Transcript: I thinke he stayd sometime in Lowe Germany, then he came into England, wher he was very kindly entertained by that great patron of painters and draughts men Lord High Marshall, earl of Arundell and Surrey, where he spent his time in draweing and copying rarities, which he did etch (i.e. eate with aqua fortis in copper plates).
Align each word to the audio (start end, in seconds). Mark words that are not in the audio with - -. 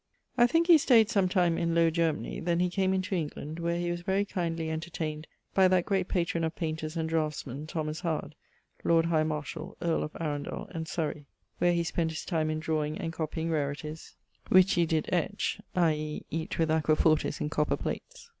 I 0.35 0.47
thinke 0.47 0.65
he 0.65 0.79
stayd 0.79 1.09
sometime 1.11 1.59
in 1.59 1.75
Lowe 1.75 1.91
Germany, 1.91 2.39
then 2.39 2.59
he 2.59 2.71
came 2.71 2.91
into 2.91 3.13
England, 3.13 3.59
wher 3.59 3.77
he 3.77 3.91
was 3.91 4.01
very 4.01 4.25
kindly 4.25 4.71
entertained 4.71 5.27
by 5.53 5.67
that 5.67 5.85
great 5.85 6.07
patron 6.07 6.43
of 6.43 6.55
painters 6.55 6.97
and 6.97 7.07
draughts 7.07 7.45
men 7.45 7.67
Lord 8.83 9.05
High 9.05 9.21
Marshall, 9.23 9.77
earl 9.79 10.01
of 10.01 10.15
Arundell 10.19 10.69
and 10.71 10.87
Surrey, 10.87 11.27
where 11.59 11.73
he 11.73 11.83
spent 11.83 12.09
his 12.09 12.25
time 12.25 12.49
in 12.49 12.59
draweing 12.59 12.97
and 12.99 13.13
copying 13.13 13.51
rarities, 13.51 14.15
which 14.49 14.73
he 14.73 14.87
did 14.87 15.07
etch 15.13 15.61
(i.e. 15.75 16.23
eate 16.31 16.57
with 16.57 16.71
aqua 16.71 16.95
fortis 16.95 17.39
in 17.39 17.49
copper 17.51 17.77
plates). 17.77 18.29